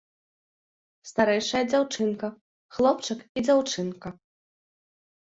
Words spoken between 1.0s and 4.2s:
Старэйшая дзяўчынка, хлопчык і дзяўчынка.